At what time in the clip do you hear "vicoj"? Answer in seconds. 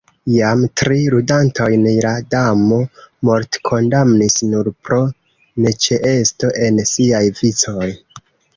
7.45-7.91